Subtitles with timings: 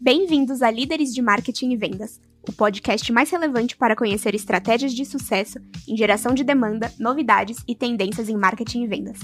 [0.00, 5.04] Bem-vindos a Líderes de Marketing e Vendas, o podcast mais relevante para conhecer estratégias de
[5.04, 5.58] sucesso
[5.88, 9.18] em geração de demanda, novidades e tendências em marketing e vendas.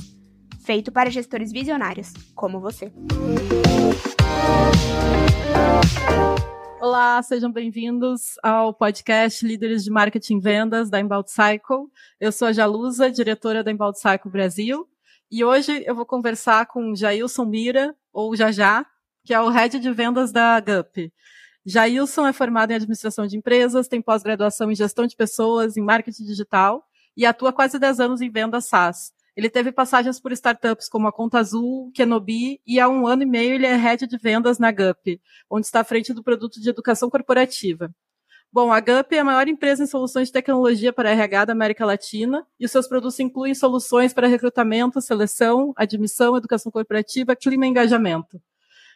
[0.64, 2.92] Feito para gestores visionários, como você.
[6.80, 11.88] Olá, sejam bem-vindos ao podcast Líderes de Marketing e Vendas da Inbound Cycle.
[12.20, 14.88] Eu sou a Jalusa, diretora da Inbound Cycle Brasil,
[15.32, 18.84] e hoje eu vou conversar com Jailson Mira, ou Jajá,
[19.24, 21.10] que é o Head de Vendas da GUP.
[21.64, 26.24] Jailson é formado em administração de empresas, tem pós-graduação em gestão de pessoas, em marketing
[26.24, 26.84] digital
[27.16, 29.10] e atua quase 10 anos em vendas SaaS.
[29.34, 33.26] Ele teve passagens por startups como a Conta Azul, Kenobi e há um ano e
[33.26, 35.18] meio ele é head de vendas na GUP,
[35.48, 37.90] onde está à frente do produto de educação corporativa.
[38.54, 41.86] Bom, a GUP é a maior empresa em soluções de tecnologia para RH da América
[41.86, 47.70] Latina e os seus produtos incluem soluções para recrutamento, seleção, admissão, educação corporativa, clima e
[47.70, 48.38] engajamento.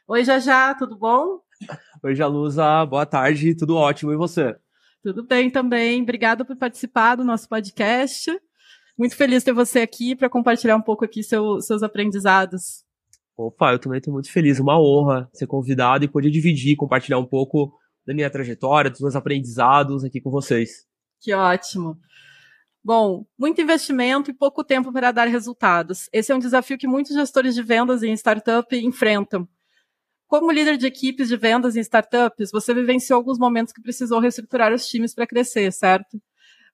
[0.07, 1.41] Oi, Jajá, tudo bom?
[2.03, 4.55] Oi, Jalusa, boa tarde, tudo ótimo, e você?
[5.03, 8.31] Tudo bem também, obrigada por participar do nosso podcast.
[8.99, 12.85] Muito feliz de ter você aqui para compartilhar um pouco aqui seu, seus aprendizados.
[13.35, 17.27] Opa, eu também estou muito feliz, uma honra ser convidado e poder dividir, compartilhar um
[17.27, 17.73] pouco
[18.07, 20.87] da minha trajetória, dos meus aprendizados aqui com vocês.
[21.21, 21.99] Que ótimo.
[22.85, 26.09] Bom, muito investimento e pouco tempo para dar resultados.
[26.13, 29.49] Esse é um desafio que muitos gestores de vendas em startup enfrentam.
[30.29, 34.73] Como líder de equipes de vendas em startups, você vivenciou alguns momentos que precisou reestruturar
[34.73, 36.17] os times para crescer, certo?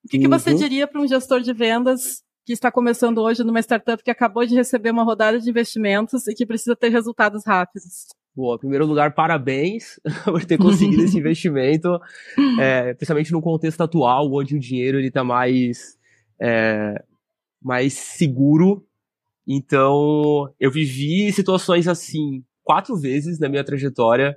[0.03, 0.23] O que, uhum.
[0.23, 0.57] que você uhum.
[0.57, 4.53] diria para um gestor de vendas que está começando hoje numa startup que acabou de
[4.53, 8.07] receber uma rodada de investimentos e que precisa ter resultados rápidos?
[8.35, 11.99] Boa, em primeiro lugar, parabéns por ter conseguido esse investimento,
[12.59, 15.95] é, principalmente no contexto atual, onde o dinheiro está mais,
[16.41, 16.95] é,
[17.61, 18.83] mais seguro.
[19.47, 24.35] Então, eu vivi situações assim quatro vezes na minha trajetória.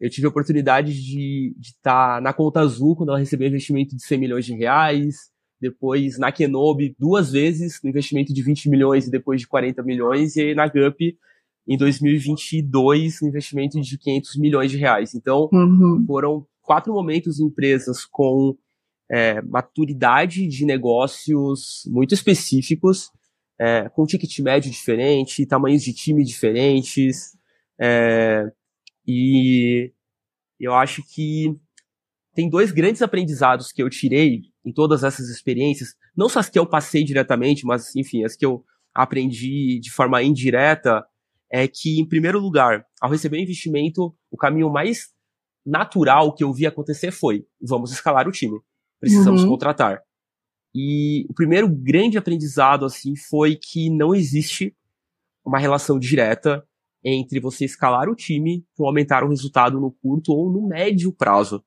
[0.00, 3.94] Eu tive a oportunidade de estar tá na conta azul quando ela recebeu um investimento
[3.94, 5.30] de 100 milhões de reais.
[5.60, 10.34] Depois na Kenobi duas vezes, no investimento de 20 milhões e depois de 40 milhões.
[10.36, 11.18] E aí na GUP
[11.66, 15.14] em 2022, no investimento de 500 milhões de reais.
[15.14, 16.04] Então uhum.
[16.06, 18.56] foram quatro momentos em empresas com
[19.10, 23.10] é, maturidade de negócios muito específicos,
[23.58, 27.36] é, com ticket médio diferente, tamanhos de time diferentes,
[27.80, 28.50] é,
[29.06, 29.92] e
[30.58, 31.54] eu acho que
[32.34, 36.58] tem dois grandes aprendizados que eu tirei em todas essas experiências, não só as que
[36.58, 38.64] eu passei diretamente, mas enfim, as que eu
[38.94, 41.04] aprendi de forma indireta,
[41.54, 45.12] é que, em primeiro lugar, ao receber investimento, o caminho mais
[45.64, 48.58] natural que eu vi acontecer foi: vamos escalar o time,
[48.98, 49.50] precisamos uhum.
[49.50, 50.02] contratar.
[50.74, 54.76] E o primeiro grande aprendizado assim foi que não existe
[55.46, 56.66] uma relação direta
[57.04, 61.64] entre você escalar o time para aumentar o resultado no curto ou no médio prazo.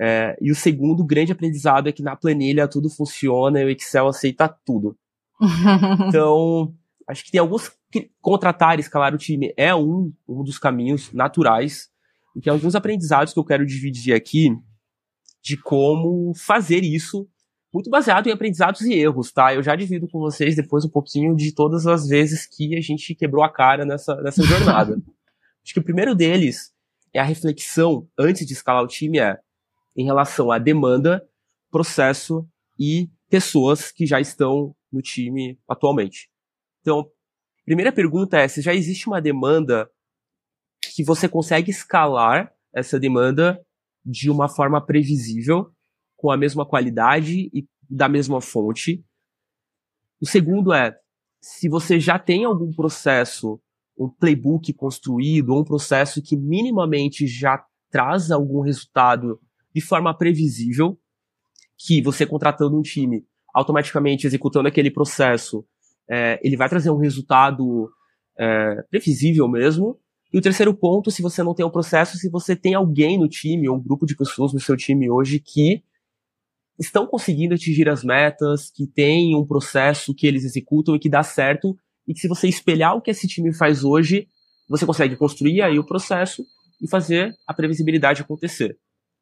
[0.00, 4.06] É, e o segundo grande aprendizado é que na planilha tudo funciona e o Excel
[4.08, 4.96] aceita tudo.
[6.08, 6.74] então,
[7.06, 7.70] acho que tem alguns
[8.02, 11.88] que contratar e escalar o time é um, um dos caminhos naturais.
[12.34, 14.50] E tem alguns aprendizados que eu quero dividir aqui
[15.42, 17.28] de como fazer isso
[17.72, 19.54] muito baseado em aprendizados e erros, tá?
[19.54, 23.14] Eu já divido com vocês depois um pouquinho de todas as vezes que a gente
[23.14, 24.96] quebrou a cara nessa, nessa jornada.
[25.62, 26.72] Acho que o primeiro deles
[27.12, 29.38] é a reflexão, antes de escalar o time, é
[29.96, 31.26] em relação à demanda,
[31.70, 36.30] processo e pessoas que já estão no time atualmente.
[36.80, 37.10] Então,
[37.66, 39.90] primeira pergunta é se já existe uma demanda
[40.94, 43.60] que você consegue escalar essa demanda
[44.04, 45.70] de uma forma previsível
[46.16, 49.04] com a mesma qualidade e da mesma fonte.
[50.20, 50.96] O segundo é,
[51.40, 53.60] se você já tem algum processo,
[53.98, 59.40] um playbook construído, um processo que minimamente já traz algum resultado
[59.74, 60.98] de forma previsível,
[61.76, 65.66] que você contratando um time, automaticamente executando aquele processo,
[66.10, 67.90] é, ele vai trazer um resultado
[68.38, 69.98] é, previsível mesmo.
[70.32, 73.28] E o terceiro ponto, se você não tem um processo, se você tem alguém no
[73.28, 75.82] time, ou um grupo de pessoas no seu time hoje que
[76.78, 81.22] estão conseguindo atingir as metas, que tem um processo que eles executam e que dá
[81.22, 81.76] certo,
[82.06, 84.28] e que se você espelhar o que esse time faz hoje,
[84.68, 86.44] você consegue construir aí o processo
[86.82, 88.76] e fazer a previsibilidade acontecer.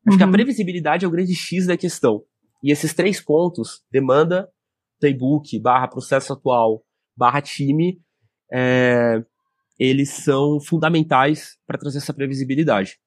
[0.07, 0.17] Acho uhum.
[0.17, 0.33] que a uhum.
[0.33, 2.23] previsibilidade é o grande X da questão.
[2.63, 4.49] E esses três pontos, demanda,
[5.05, 6.83] playbook, barra processo atual,
[7.15, 8.01] barra time,
[8.51, 9.23] é,
[9.79, 12.99] eles são fundamentais para trazer essa previsibilidade.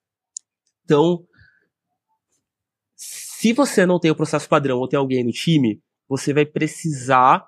[0.84, 1.24] Então,
[2.94, 7.46] se você não tem o processo padrão ou tem alguém no time, você vai precisar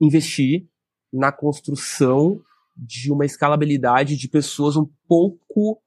[0.00, 0.66] investir
[1.12, 2.40] na construção
[2.76, 5.80] de uma escalabilidade de pessoas um pouco,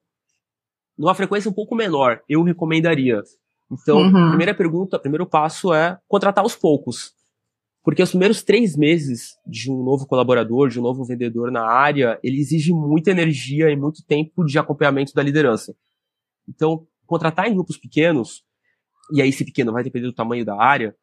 [0.98, 3.22] numa frequência um pouco menor, eu recomendaria.
[3.70, 4.30] Então, uhum.
[4.30, 7.17] primeira pergunta, primeiro passo é contratar aos poucos.
[7.88, 12.20] Porque os primeiros três meses de um novo colaborador, de um novo vendedor na área,
[12.22, 15.74] ele exige muita energia e muito tempo de acompanhamento da liderança.
[16.46, 18.44] Então, contratar em grupos pequenos,
[19.14, 20.94] e aí esse pequeno vai depender do tamanho da área,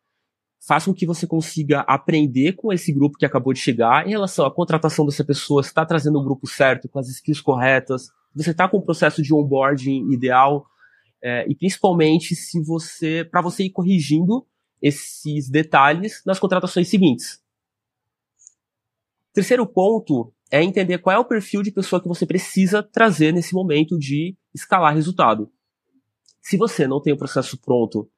[0.69, 4.45] faz com que você consiga aprender com esse grupo que acabou de chegar em relação
[4.45, 8.51] à contratação dessa pessoa, se está trazendo o grupo certo, com as skills corretas, você
[8.51, 10.67] está com o processo de onboarding ideal,
[11.23, 14.47] é, e principalmente se você, para você ir corrigindo
[14.85, 17.43] esses detalhes nas contratações seguintes.
[19.33, 23.55] Terceiro ponto é entender qual é o perfil de pessoa que você precisa trazer nesse
[23.55, 25.51] momento de escalar resultado.
[26.43, 28.11] Se você não tem o processo pronto,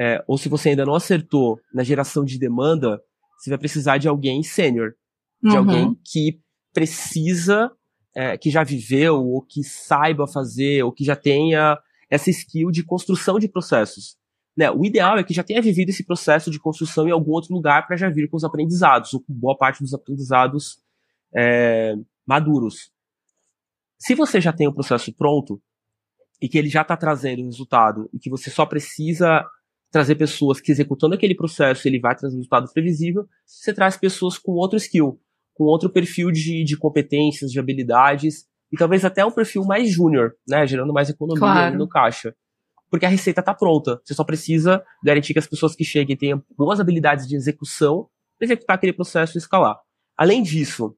[0.00, 2.98] é, ou se você ainda não acertou na geração de demanda,
[3.38, 4.94] você vai precisar de alguém sênior,
[5.42, 5.58] de uhum.
[5.58, 6.40] alguém que
[6.72, 7.70] precisa,
[8.16, 11.78] é, que já viveu, ou que saiba fazer, ou que já tenha
[12.10, 14.16] essa skill de construção de processos.
[14.58, 14.68] Né?
[14.72, 17.86] O ideal é que já tenha vivido esse processo de construção em algum outro lugar
[17.86, 20.80] para já vir com os aprendizados, ou com boa parte dos aprendizados
[21.32, 21.94] é,
[22.26, 22.90] maduros.
[23.96, 25.62] Se você já tem o processo pronto
[26.42, 29.46] e que ele já está trazendo resultado e que você só precisa
[29.92, 34.52] trazer pessoas que executando aquele processo ele vai trazer resultado previsível, você traz pessoas com
[34.54, 35.20] outro skill,
[35.54, 40.34] com outro perfil de, de competências, de habilidades e talvez até um perfil mais júnior,
[40.48, 41.78] né, gerando mais economia claro.
[41.78, 42.34] no caixa
[42.90, 44.00] porque a receita está pronta.
[44.04, 48.08] Você só precisa garantir que as pessoas que cheguem tenham boas habilidades de execução
[48.38, 49.76] para executar aquele processo e escalar.
[50.16, 50.96] Além disso,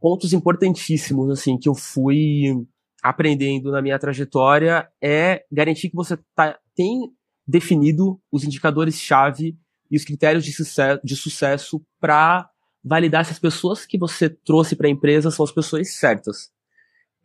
[0.00, 2.66] pontos importantíssimos assim que eu fui
[3.02, 7.10] aprendendo na minha trajetória é garantir que você tá, tem
[7.46, 9.56] definido os indicadores-chave
[9.90, 12.48] e os critérios de sucesso, de sucesso para
[12.84, 16.50] validar se as pessoas que você trouxe para a empresa são as pessoas certas.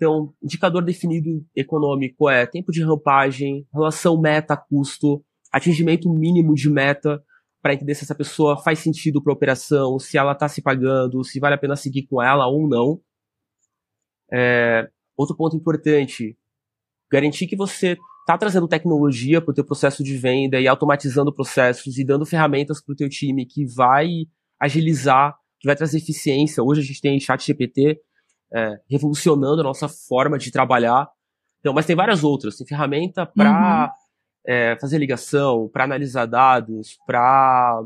[0.02, 7.24] Então, indicador definido econômico é tempo de rampagem, relação meta-custo, atingimento mínimo de meta,
[7.62, 11.24] para entender se essa pessoa faz sentido para a operação, se ela está se pagando,
[11.24, 13.00] se vale a pena seguir com ela ou não.
[14.34, 16.36] É, outro ponto importante,
[17.12, 22.00] garantir que você está trazendo tecnologia para o teu processo de venda e automatizando processos
[22.00, 24.26] e dando ferramentas para o teu time que vai
[24.60, 26.64] agilizar, que vai trazer eficiência.
[26.64, 28.02] Hoje a gente tem chat GPT,
[28.54, 31.10] é, revolucionando a nossa forma de trabalhar.
[31.60, 32.58] Então, mas tem várias outras.
[32.58, 34.54] Tem ferramenta para uhum.
[34.54, 37.84] é, fazer ligação, para analisar dados, para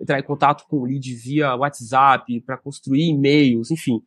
[0.00, 4.02] entrar em contato com o lead via WhatsApp, para construir e-mails, enfim.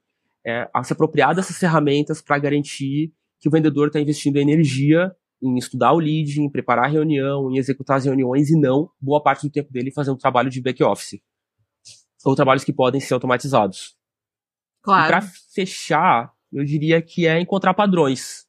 [0.45, 5.93] É, se apropriar dessas ferramentas para garantir que o vendedor está investindo energia em estudar
[5.93, 9.51] o lead, em preparar a reunião, em executar as reuniões e não boa parte do
[9.51, 11.19] tempo dele fazendo trabalho de back-office.
[12.23, 13.95] Ou trabalhos que podem ser automatizados.
[14.85, 15.07] Claro.
[15.07, 15.21] Para
[15.51, 18.45] fechar, eu diria que é encontrar padrões,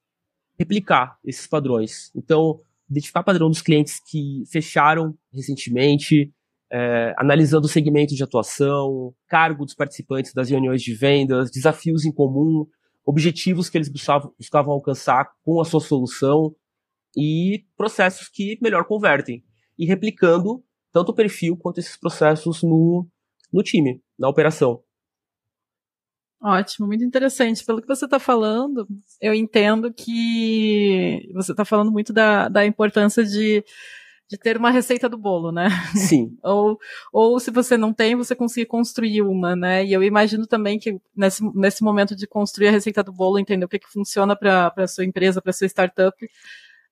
[0.59, 2.13] replicar esses padrões.
[2.15, 2.61] Então,
[2.91, 6.31] identificar padrão dos clientes que fecharam recentemente,
[6.71, 12.13] é, analisando o segmento de atuação, cargo dos participantes das reuniões de vendas, desafios em
[12.13, 12.67] comum,
[13.03, 16.55] objetivos que eles buscavam, buscavam alcançar com a sua solução
[17.17, 19.43] e processos que melhor convertem.
[19.79, 20.63] E replicando
[20.93, 23.09] tanto o perfil quanto esses processos no,
[23.51, 24.83] no time, na operação.
[26.47, 27.65] Ótimo, muito interessante.
[27.65, 28.87] Pelo que você está falando,
[29.21, 33.65] eu entendo que você está falando muito da, da importância de,
[34.31, 35.69] de ter uma receita do bolo, né?
[35.97, 36.39] Sim.
[36.45, 36.79] ou,
[37.13, 39.85] ou se você não tem, você conseguir construir uma, né?
[39.85, 43.65] E eu imagino também que nesse, nesse momento de construir a receita do bolo, entender
[43.65, 46.17] o que, que funciona para a sua empresa, para sua startup,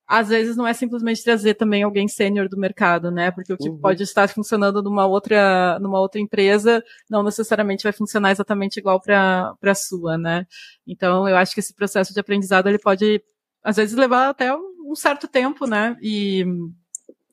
[0.07, 3.31] às vezes não é simplesmente trazer também alguém sênior do mercado, né?
[3.31, 3.77] Porque o que uhum.
[3.77, 9.55] pode estar funcionando numa outra, numa outra empresa não necessariamente vai funcionar exatamente igual para
[9.63, 10.45] a sua, né?
[10.85, 13.21] Então, eu acho que esse processo de aprendizado ele pode,
[13.63, 15.97] às vezes, levar até um certo tempo, né?
[16.01, 16.45] E,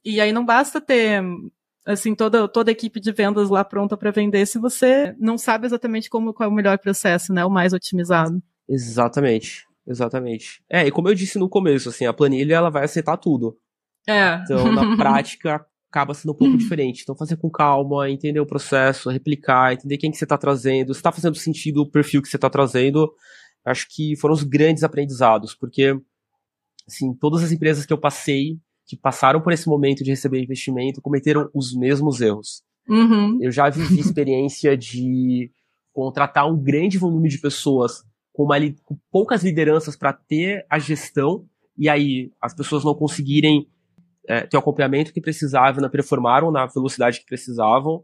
[0.02, 1.22] e aí não basta ter
[1.84, 5.66] assim toda toda a equipe de vendas lá pronta para vender se você não sabe
[5.66, 7.44] exatamente como qual é o melhor processo, né?
[7.44, 8.42] O mais otimizado.
[8.68, 9.66] Exatamente.
[9.86, 10.62] Exatamente.
[10.70, 13.56] É, e como eu disse no começo, assim, a planilha ela vai aceitar tudo.
[14.08, 14.40] É.
[14.42, 17.02] Então, na prática, acaba sendo um pouco diferente.
[17.02, 21.00] Então, fazer com calma, entender o processo, replicar, entender quem que você está trazendo, se
[21.00, 23.12] está fazendo sentido o perfil que você está trazendo.
[23.64, 25.94] Acho que foram os grandes aprendizados, porque,
[26.88, 31.00] assim, todas as empresas que eu passei, que passaram por esse momento de receber investimento,
[31.00, 32.62] cometeram os mesmos erros.
[32.88, 33.38] Uhum.
[33.40, 35.50] Eu já vivi experiência de
[35.92, 41.46] contratar um grande volume de pessoas com, uma, com poucas lideranças para ter a gestão,
[41.76, 43.68] e aí as pessoas não conseguirem
[44.26, 48.02] é, ter o acompanhamento que precisavam, não performaram na velocidade que precisavam.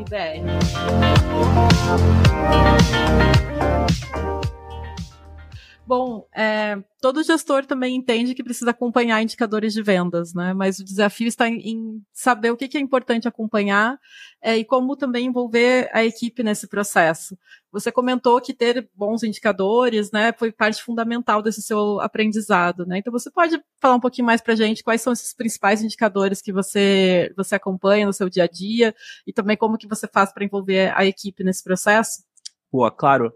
[0.07, 0.47] BR.
[5.87, 10.53] Bom, é, todo gestor também entende que precisa acompanhar indicadores de vendas, né?
[10.53, 13.97] Mas o desafio está em, em saber o que, que, é importante acompanhar
[14.41, 17.37] é, e como também envolver a equipe nesse processo.
[17.71, 22.97] Você comentou que ter bons indicadores, né, foi parte fundamental desse seu aprendizado, né?
[22.97, 26.51] Então você pode falar um pouquinho mais para gente quais são esses principais indicadores que
[26.51, 28.93] você você acompanha no seu dia a dia
[29.25, 32.23] e também como que você faz para envolver a equipe nesse processo?
[32.69, 33.31] Pô, claro.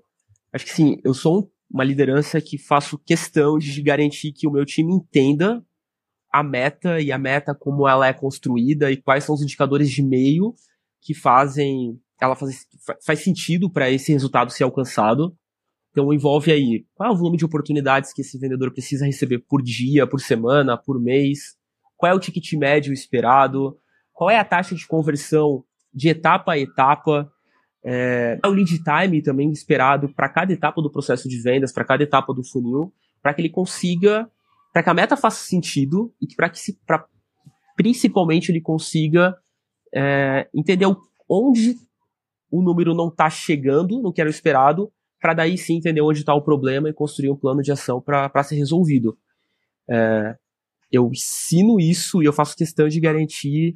[0.54, 4.66] Acho que sim, eu sou uma liderança que faço questão de garantir que o meu
[4.66, 5.66] time entenda
[6.32, 10.02] a meta e a meta como ela é construída e quais são os indicadores de
[10.02, 10.54] meio
[11.02, 12.68] que fazem ela faz,
[13.04, 15.36] faz sentido para esse resultado ser alcançado.
[15.90, 19.62] Então envolve aí qual é o volume de oportunidades que esse vendedor precisa receber por
[19.62, 21.58] dia, por semana, por mês,
[21.98, 23.78] qual é o ticket médio esperado,
[24.14, 27.30] qual é a taxa de conversão de etapa a etapa,
[27.84, 32.04] é, o lead time também esperado para cada etapa do processo de vendas, para cada
[32.04, 34.30] etapa do funil, para que ele consiga,
[34.72, 37.06] para que a meta faça sentido e para que se, pra,
[37.76, 39.36] principalmente ele consiga
[39.94, 40.86] é, entender
[41.28, 41.76] onde
[42.52, 46.34] o número não está chegando no que era esperado, para daí sim entender onde está
[46.34, 49.18] o problema e construir um plano de ação para ser resolvido.
[49.90, 50.36] É,
[50.92, 53.74] eu ensino isso e eu faço questão de garantir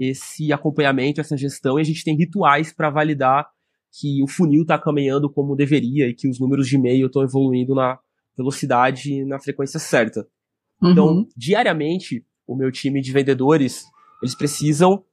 [0.00, 3.46] esse acompanhamento, essa gestão, e a gente tem rituais para validar
[3.92, 7.74] que o funil está caminhando como deveria e que os números de e-mail estão evoluindo
[7.74, 7.98] na
[8.34, 10.26] velocidade e na frequência certa.
[10.80, 10.90] Uhum.
[10.92, 13.84] Então, diariamente, o meu time de vendedores,
[14.22, 15.04] eles precisam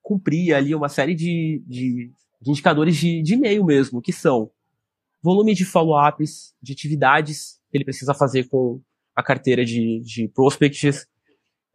[0.00, 4.50] cumprir ali uma série de, de, de indicadores de, de e-mail mesmo, que são
[5.22, 8.80] volume de follow-ups, de atividades que ele precisa fazer com
[9.14, 11.06] a carteira de, de prospects,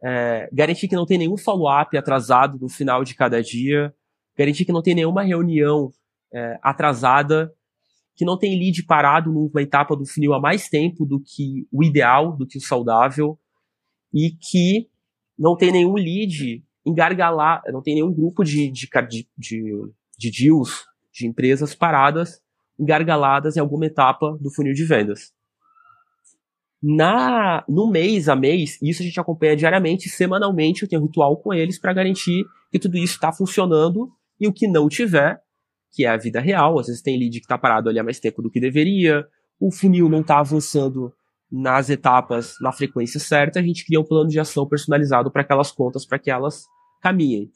[0.05, 3.91] é, garantir que não tem nenhum follow-up atrasado no final de cada dia,
[4.37, 5.91] garantir que não tem nenhuma reunião
[6.31, 7.51] é, atrasada,
[8.15, 11.83] que não tem lead parado numa etapa do funil há mais tempo do que o
[11.83, 13.39] ideal, do que o saudável,
[14.13, 14.87] e que
[15.37, 18.87] não tem nenhum lead engargalar, não tem nenhum grupo de, de,
[19.35, 22.39] de, de deals, de empresas paradas,
[22.79, 25.33] engargaladas em alguma etapa do funil de vendas.
[26.81, 31.53] Na, no mês a mês, isso a gente acompanha diariamente, semanalmente, eu tenho ritual com
[31.53, 35.41] eles para garantir que tudo isso está funcionando e o que não tiver,
[35.91, 38.19] que é a vida real, às vezes tem lead que está parado ali há mais
[38.19, 39.25] tempo do que deveria,
[39.59, 41.13] o funil não está avançando
[41.51, 45.71] nas etapas, na frequência certa, a gente cria um plano de ação personalizado para aquelas
[45.71, 46.65] contas, para que elas
[47.01, 47.49] caminhem.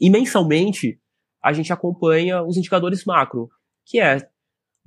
[0.00, 0.98] E mensalmente,
[1.42, 3.50] a gente acompanha os indicadores macro,
[3.84, 4.18] que é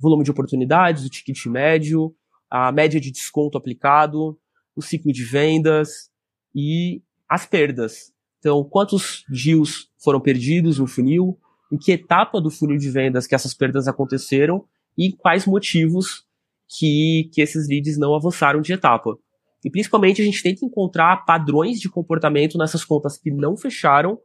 [0.00, 2.14] volume de oportunidades, o ticket médio,
[2.50, 4.38] a média de desconto aplicado,
[4.74, 6.10] o ciclo de vendas
[6.54, 8.12] e as perdas.
[8.38, 11.38] Então, quantos deals foram perdidos no funil,
[11.72, 14.64] em que etapa do funil de vendas que essas perdas aconteceram
[14.96, 16.24] e quais motivos
[16.68, 19.16] que, que esses leads não avançaram de etapa.
[19.64, 24.18] E principalmente a gente tenta encontrar padrões de comportamento nessas contas que não fecharam,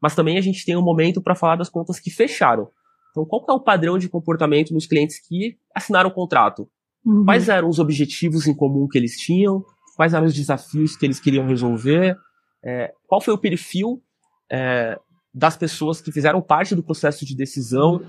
[0.00, 2.70] mas também a gente tem um momento para falar das contas que fecharam.
[3.10, 6.68] Então, qual é o padrão de comportamento nos clientes que assinaram o contrato?
[7.06, 7.24] Uhum.
[7.24, 9.64] Quais eram os objetivos em comum que eles tinham?
[9.94, 12.18] Quais eram os desafios que eles queriam resolver?
[12.64, 14.02] É, qual foi o perfil
[14.50, 14.98] é,
[15.32, 18.04] das pessoas que fizeram parte do processo de decisão?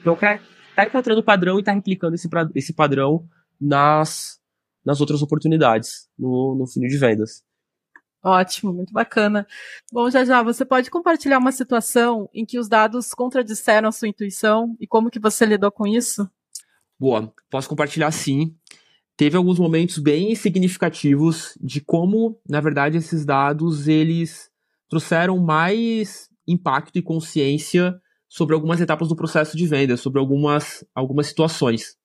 [0.00, 3.28] Então, está encontrando o padrão e está replicando esse, esse padrão
[3.60, 4.40] nas,
[4.82, 7.44] nas outras oportunidades, no, no funil de vendas.
[8.24, 9.46] Ótimo, muito bacana.
[9.92, 14.08] Bom, já já, você pode compartilhar uma situação em que os dados contradisseram a sua
[14.08, 16.28] intuição e como que você lidou com isso?
[16.98, 18.56] Boa, posso compartilhar sim.
[19.16, 24.50] Teve alguns momentos bem significativos de como, na verdade, esses dados eles
[24.88, 31.26] trouxeram mais impacto e consciência sobre algumas etapas do processo de venda, sobre algumas, algumas
[31.28, 31.96] situações.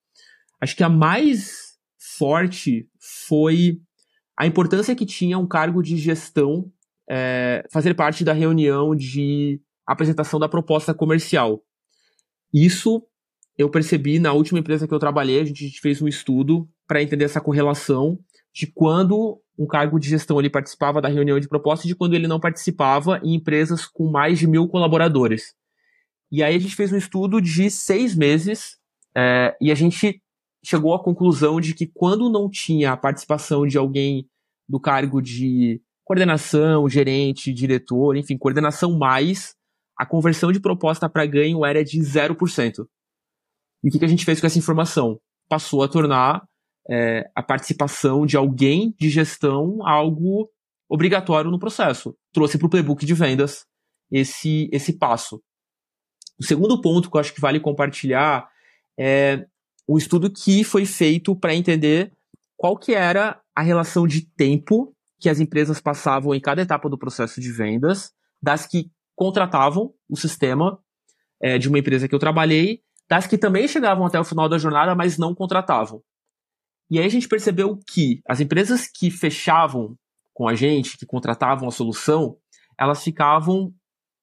[0.61, 1.77] Acho que a mais
[2.17, 2.87] forte
[3.25, 3.79] foi
[4.37, 6.71] a importância que tinha um cargo de gestão
[7.09, 11.63] é, fazer parte da reunião de apresentação da proposta comercial.
[12.53, 13.05] Isso
[13.57, 17.25] eu percebi na última empresa que eu trabalhei, a gente fez um estudo para entender
[17.25, 18.19] essa correlação
[18.53, 22.15] de quando um cargo de gestão ele participava da reunião de proposta e de quando
[22.15, 25.53] ele não participava em empresas com mais de mil colaboradores.
[26.31, 28.77] E aí a gente fez um estudo de seis meses
[29.15, 30.19] é, e a gente
[30.63, 34.27] chegou à conclusão de que quando não tinha a participação de alguém
[34.67, 39.55] do cargo de coordenação, gerente, diretor, enfim, coordenação mais,
[39.97, 42.85] a conversão de proposta para ganho era de 0%.
[43.83, 45.19] E o que, que a gente fez com essa informação?
[45.49, 46.47] Passou a tornar
[46.89, 50.49] é, a participação de alguém de gestão algo
[50.89, 52.15] obrigatório no processo.
[52.31, 53.65] Trouxe para o playbook de vendas
[54.11, 55.41] esse, esse passo.
[56.39, 58.47] O segundo ponto que eu acho que vale compartilhar
[58.97, 59.45] é
[59.87, 62.13] um estudo que foi feito para entender
[62.55, 66.97] qual que era a relação de tempo que as empresas passavam em cada etapa do
[66.97, 68.11] processo de vendas,
[68.41, 70.79] das que contratavam o sistema
[71.41, 72.81] é, de uma empresa que eu trabalhei,
[73.13, 76.01] das que também chegavam até o final da jornada, mas não contratavam.
[76.89, 79.95] E aí a gente percebeu que as empresas que fechavam
[80.33, 82.35] com a gente, que contratavam a solução,
[82.75, 83.71] elas ficavam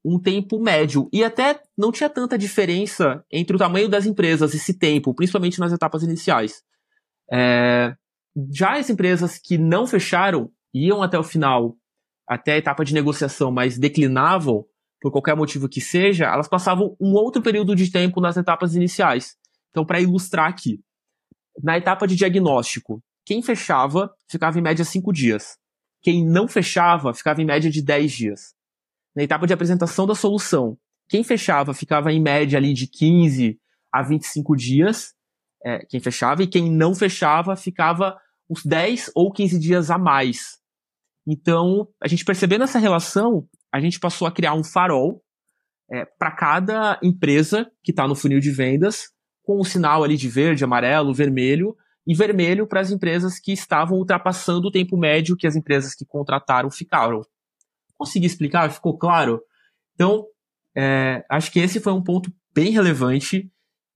[0.05, 1.09] um tempo médio.
[1.13, 5.73] E até não tinha tanta diferença entre o tamanho das empresas, esse tempo, principalmente nas
[5.73, 6.65] etapas iniciais.
[7.33, 7.95] É...
[8.53, 11.77] Já as empresas que não fecharam, iam até o final,
[12.29, 14.65] até a etapa de negociação, mas declinavam,
[15.01, 19.37] por qualquer motivo que seja, elas passavam um outro período de tempo nas etapas iniciais.
[19.71, 20.81] Então, para ilustrar aqui,
[21.63, 25.57] na etapa de diagnóstico, quem fechava ficava em média cinco dias.
[26.03, 28.41] Quem não fechava ficava em média de 10 dias
[29.15, 30.77] na etapa de apresentação da solução.
[31.09, 33.59] Quem fechava ficava em média ali de 15
[33.93, 35.13] a 25 dias,
[35.65, 38.17] é, quem fechava, e quem não fechava ficava
[38.49, 40.59] uns 10 ou 15 dias a mais.
[41.27, 45.23] Então, a gente percebendo essa relação, a gente passou a criar um farol
[45.91, 49.09] é, para cada empresa que está no funil de vendas,
[49.43, 53.99] com um sinal ali de verde, amarelo, vermelho, e vermelho para as empresas que estavam
[53.99, 57.23] ultrapassando o tempo médio que as empresas que contrataram ficaram.
[57.97, 58.71] Consegui explicar?
[58.71, 59.41] Ficou claro?
[59.95, 60.27] Então,
[60.77, 63.51] é, acho que esse foi um ponto bem relevante.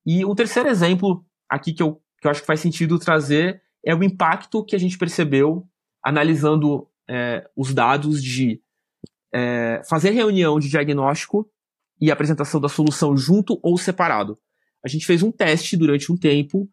[0.06, 3.94] E o terceiro exemplo aqui que eu, que eu acho que faz sentido trazer é
[3.94, 5.66] o impacto que a gente percebeu
[6.02, 8.60] analisando é, os dados de
[9.34, 11.50] é, fazer reunião de diagnóstico
[12.00, 14.38] e apresentação da solução junto ou separado.
[14.84, 16.68] A gente fez um teste durante um tempo,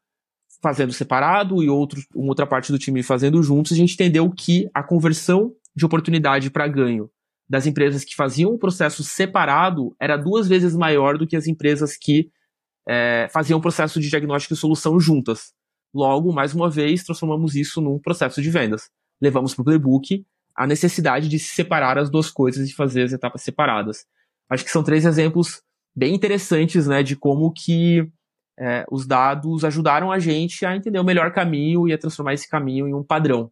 [0.62, 3.72] fazendo separado e outro, uma outra parte do time fazendo juntos.
[3.72, 7.10] A gente entendeu que a conversão de oportunidade para ganho
[7.50, 11.98] das empresas que faziam o processo separado era duas vezes maior do que as empresas
[11.98, 12.30] que
[12.88, 15.54] é, faziam o processo de diagnóstico e solução juntas.
[15.94, 18.90] Logo, mais uma vez, transformamos isso num processo de vendas.
[19.22, 23.14] Levamos para o playbook a necessidade de se separar as duas coisas e fazer as
[23.14, 24.06] etapas separadas.
[24.50, 25.62] Acho que são três exemplos
[25.96, 28.10] bem interessantes né, de como que
[28.60, 32.50] é, os dados ajudaram a gente a entender o melhor caminho e a transformar esse
[32.50, 33.52] caminho em um padrão.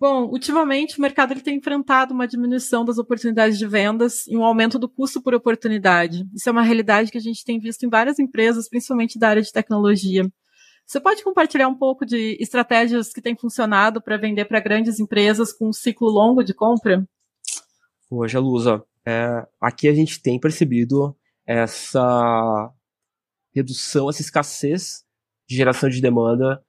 [0.00, 4.44] Bom, ultimamente o mercado ele tem enfrentado uma diminuição das oportunidades de vendas e um
[4.44, 6.24] aumento do custo por oportunidade.
[6.32, 9.42] Isso é uma realidade que a gente tem visto em várias empresas, principalmente da área
[9.42, 10.30] de tecnologia.
[10.88, 15.52] Você pode compartilhar um pouco de estratégias que têm funcionado para vender para grandes empresas
[15.52, 17.06] com um ciclo longo de compra?
[18.10, 21.14] Hoje, Lusa, é, aqui a gente tem percebido
[21.46, 22.72] essa
[23.54, 25.04] redução, essa escassez
[25.46, 26.64] de geração de demanda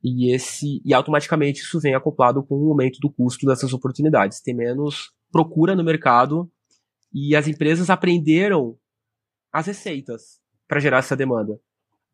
[0.00, 4.40] e esse e automaticamente isso vem acoplado com o aumento do custo dessas oportunidades.
[4.40, 6.48] Tem menos procura no mercado
[7.12, 8.78] e as empresas aprenderam
[9.52, 11.58] as receitas para gerar essa demanda.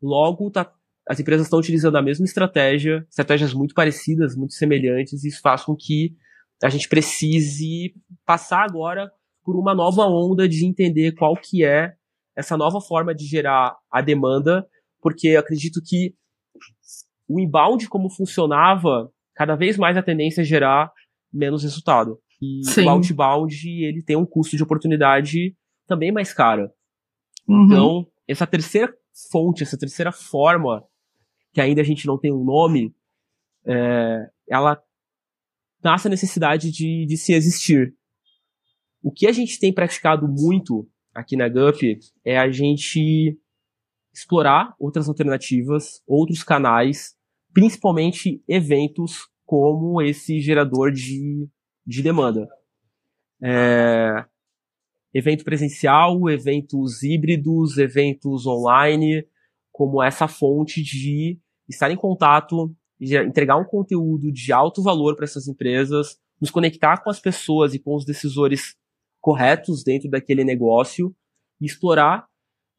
[0.01, 0.73] Logo, tá,
[1.09, 5.63] as empresas estão utilizando a mesma estratégia, estratégias muito parecidas, muito semelhantes, e isso faz
[5.63, 6.15] com que
[6.63, 7.93] a gente precise
[8.25, 9.11] passar agora
[9.43, 11.95] por uma nova onda de entender qual que é
[12.35, 14.65] essa nova forma de gerar a demanda,
[15.01, 16.13] porque acredito que
[17.27, 20.91] o inbound como funcionava, cada vez mais a tendência é gerar
[21.33, 22.19] menos resultado.
[22.41, 22.85] E Sim.
[22.85, 25.55] o outbound, ele tem um custo de oportunidade
[25.87, 26.69] também mais caro.
[27.47, 27.65] Uhum.
[27.65, 28.93] Então, essa terceira
[29.31, 30.83] fonte, essa terceira forma,
[31.53, 32.95] que ainda a gente não tem um nome,
[33.65, 34.81] é, ela
[35.83, 37.95] nasce a necessidade de, de se existir.
[39.03, 43.37] O que a gente tem praticado muito aqui na GUP é a gente
[44.13, 47.15] explorar outras alternativas, outros canais
[47.53, 51.47] principalmente eventos como esse gerador de,
[51.85, 52.47] de demanda.
[53.43, 54.25] É,
[55.13, 59.27] evento presencial, eventos híbridos, eventos online,
[59.71, 65.47] como essa fonte de estar em contato entregar um conteúdo de alto valor para essas
[65.47, 68.75] empresas, nos conectar com as pessoas e com os decisores
[69.19, 71.15] corretos dentro daquele negócio
[71.59, 72.27] e explorar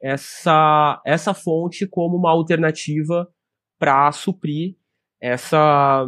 [0.01, 3.29] essa, essa fonte como uma alternativa
[3.79, 4.77] para suprir
[5.21, 6.07] essa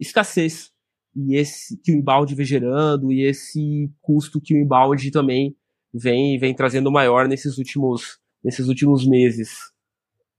[0.00, 0.70] escassez
[1.14, 5.54] e esse que o inbound vem gerando e esse custo que o inbound também
[5.92, 9.73] vem vem trazendo maior nesses últimos nesses últimos meses.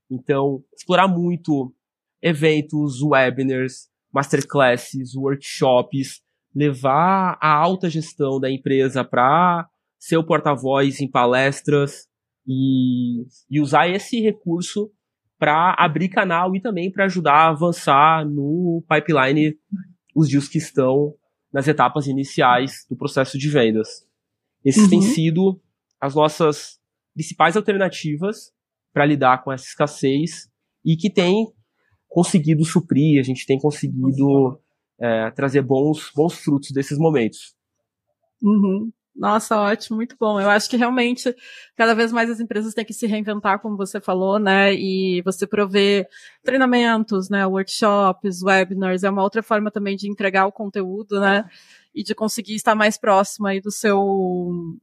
[0.10, 1.74] Então, explorar muito
[2.22, 6.22] eventos, webinars, masterclasses, workshops,
[6.56, 9.68] levar a alta gestão da empresa para
[10.00, 12.08] ser o porta-voz em palestras
[12.48, 14.92] e, e usar esse recurso
[15.38, 19.58] para abrir canal e também para ajudar a avançar no pipeline
[20.16, 21.14] os deals que estão
[21.52, 24.06] nas etapas iniciais do processo de vendas.
[24.64, 24.90] Esses uhum.
[24.90, 25.62] têm sido
[26.00, 26.80] as nossas
[27.14, 28.55] principais alternativas
[28.96, 30.50] para lidar com essa escassez
[30.84, 31.52] e que tem
[32.08, 34.58] conseguido suprir, a gente tem conseguido
[34.98, 37.54] é, trazer bons, bons frutos desses momentos.
[38.42, 38.90] Uhum.
[39.14, 40.40] Nossa, ótimo, muito bom.
[40.40, 41.36] Eu acho que realmente
[41.76, 44.74] cada vez mais as empresas têm que se reinventar, como você falou, né?
[44.74, 46.08] E você prover
[46.42, 47.46] treinamentos, né?
[47.46, 51.46] Workshops, webinars, é uma outra forma também de entregar o conteúdo, né?
[51.94, 54.00] E de conseguir estar mais próximo aí do seu,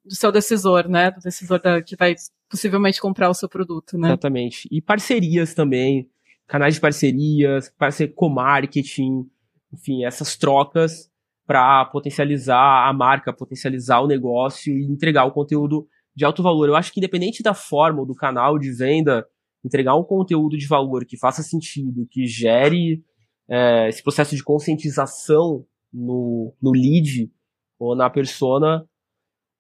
[0.05, 1.11] do seu decisor, né?
[1.11, 2.14] Do decisor da, que vai
[2.53, 4.09] possivelmente comprar o seu produto, né?
[4.09, 4.69] Exatamente.
[4.71, 6.07] E parcerias também,
[6.47, 9.25] canais de parcerias, parceria com marketing,
[9.73, 11.11] enfim, essas trocas
[11.47, 16.69] para potencializar a marca, potencializar o negócio e entregar o conteúdo de alto valor.
[16.69, 19.27] Eu acho que independente da forma ou do canal de venda,
[19.65, 23.03] entregar um conteúdo de valor que faça sentido, que gere
[23.49, 27.31] é, esse processo de conscientização no, no lead
[27.79, 28.87] ou na persona,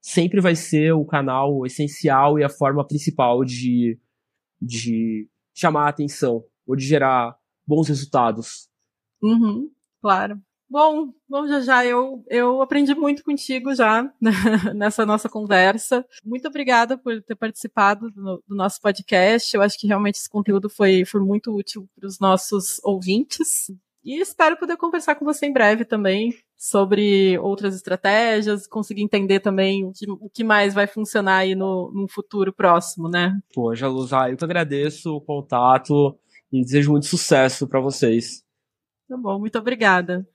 [0.02, 3.98] sempre vai ser o canal essencial e a forma principal de,
[4.60, 8.68] de chamar a atenção ou de gerar bons resultados.
[9.22, 10.40] Uhum, claro.
[10.68, 14.10] Bom, bom, já já eu, eu aprendi muito contigo já
[14.74, 16.04] nessa nossa conversa.
[16.24, 19.54] Muito obrigada por ter participado do, do, nosso podcast.
[19.54, 23.70] Eu acho que realmente esse conteúdo foi, foi muito útil para os nossos ouvintes.
[24.04, 29.84] E espero poder conversar com você em breve também sobre outras estratégias, conseguir entender também
[29.84, 33.38] o que, o que mais vai funcionar aí no, no futuro próximo, né?
[33.54, 36.18] Poxa, Luz, ah, eu que agradeço o contato
[36.52, 38.42] e desejo muito sucesso para vocês.
[39.08, 40.26] Tá bom, muito obrigada.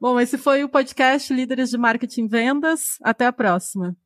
[0.00, 2.98] Bom, esse foi o podcast Líderes de Marketing e Vendas.
[3.02, 3.96] Até a próxima.